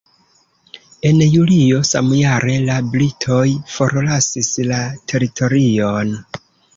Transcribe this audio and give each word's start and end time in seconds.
En 1.09 1.17
julio 1.33 1.81
samjare, 1.89 2.55
la 2.69 2.77
britoj 2.95 3.43
forlasis 3.73 4.49
la 4.71 4.81
teritorion. 5.13 6.11